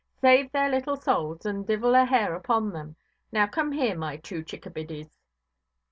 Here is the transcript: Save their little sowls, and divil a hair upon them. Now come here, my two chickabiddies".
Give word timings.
Save 0.19 0.51
their 0.51 0.67
little 0.67 0.95
sowls, 0.95 1.45
and 1.45 1.67
divil 1.67 1.93
a 1.93 2.05
hair 2.05 2.33
upon 2.33 2.71
them. 2.71 2.95
Now 3.31 3.45
come 3.45 3.71
here, 3.71 3.95
my 3.95 4.17
two 4.17 4.43
chickabiddies". 4.43 5.19